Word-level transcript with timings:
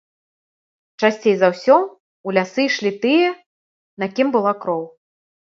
Часцей 1.03 1.35
за 1.41 1.49
ўсё, 1.53 1.77
у 2.29 2.35
лясы 2.37 2.61
ішлі 2.71 2.91
тыя, 3.05 3.29
на 4.05 4.11
кім 4.17 4.27
была 4.39 4.51
кроў. 4.65 4.83